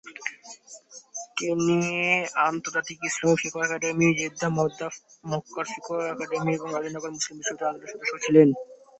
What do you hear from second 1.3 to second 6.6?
তিনি আন্তর্জাতিক ইসলামিক ফিকহ একাডেমি, জেদ্দা, মক্কার ফিকহ একাডেমি